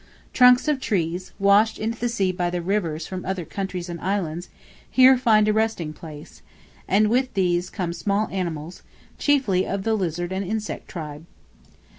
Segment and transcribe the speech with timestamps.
[0.33, 4.49] Trunks of trees, washed into the sea by the rivers from other countries and islands,
[4.89, 6.41] here find a resting place,
[6.87, 8.81] and with these come some small animals,
[9.19, 11.27] chiefly of the lizard and insect tribe.